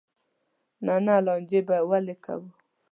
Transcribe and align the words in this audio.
نه 0.85 0.95
نه 1.05 1.15
لانجې 1.25 1.61
به 1.67 1.77
ولې 1.89 2.15
کوو. 2.23 2.47